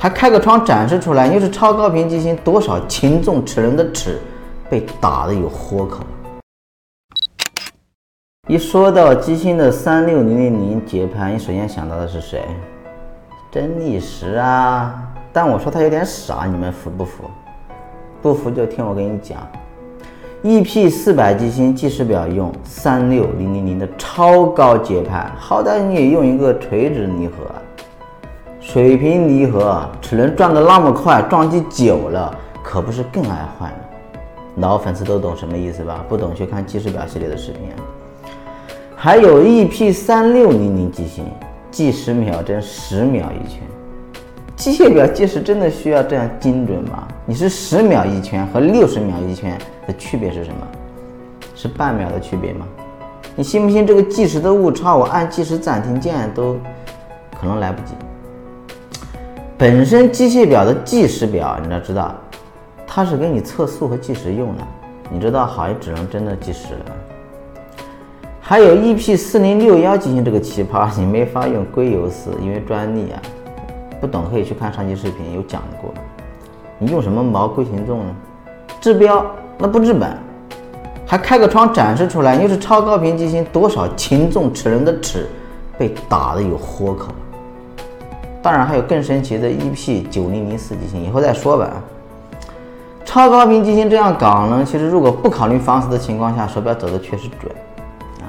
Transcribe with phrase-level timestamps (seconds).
[0.00, 4.20] 还开个窗展示出来，又是超高频机芯，多少轻重齿轮的齿
[4.70, 6.04] 被打的有豁口。
[8.48, 12.44] 一说到机芯的三六零零零节拍，你首先想到的是谁？
[13.50, 15.02] 真力时啊！
[15.32, 17.24] 但我说它有点傻，你们服不服？
[18.22, 19.36] 不服就听我跟你讲
[20.44, 27.34] ，EP 四百机芯计时表用三六零零零的超高节拍，好歹你也用一个垂直离合。
[28.70, 34.20] 水平离合齿轮转的那么快，撞击久了可不是更爱坏吗？
[34.56, 36.04] 老粉丝都懂什么意思吧？
[36.06, 37.62] 不懂去看计时表系列的视频。
[38.94, 41.24] 还有 EP 三六零零机芯，
[41.70, 43.62] 计时秒针十秒一圈。
[44.54, 47.08] 机械表计时真的需要这样精准吗？
[47.24, 50.66] 你是十秒一圈和六十秒一圈的区别是什么？
[51.54, 52.66] 是半秒的区别吗？
[53.34, 56.58] 你信不信这个计时的误差，我按计时暂停键都
[57.40, 57.94] 可能来不及。
[59.58, 62.14] 本身机械表的计时表，你要知道，
[62.86, 64.62] 它是给你测速和计时用的。
[65.10, 67.72] 你知道好也只能真的计时了。
[68.40, 73.20] 还有 EP 四零六幺机芯这个奇葩， 你没法用硅油丝，因为专利啊。
[74.00, 75.92] 不懂可以去看上期视频有讲过。
[76.78, 78.14] 你用什么毛硅擒纵呢？
[78.80, 79.26] 治标
[79.58, 80.16] 那不治本，
[81.04, 85.28] 还开个窗展示出来，又是超高频机芯，多少轻重齿轮的齿
[85.76, 87.08] 被打的有豁口。
[88.42, 91.70] 当然还有更神奇的 EP 九零零四机芯，以后再说吧。
[93.04, 97.50] 超高频机芯这样搞呢，其实如果不考虑防死的情况下，手表走的确实准
[98.20, 98.28] 啊。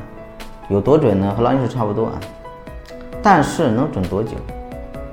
[0.69, 1.33] 有多准呢？
[1.35, 2.13] 和劳力士差不多啊。
[3.21, 4.31] 但是能准多久？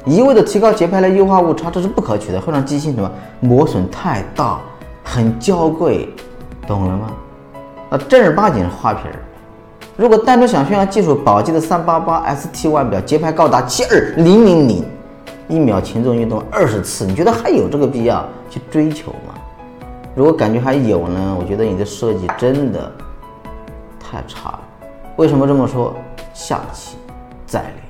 [0.05, 4.61] 一味的提高节拍来优化误差，这是不可取的，会让机芯什么磨损太大，
[5.03, 6.09] 很娇贵，
[6.67, 7.11] 懂了吗？
[7.91, 9.11] 那正儿八经的花瓶。
[9.97, 14.85] 如果单纯想炫耀技术，宝鸡的三八八 ST 腕表节拍高达七二零零零，
[15.49, 19.35] 一秒擒纵运动二十次，你觉得还有这个必要去追求吗？
[20.15, 22.93] 如果感觉还有呢，我觉得你的设计真的
[23.99, 24.61] 太差了。
[25.17, 25.95] 为什么这么说？
[26.35, 26.99] 下期
[27.47, 27.86] 再聊。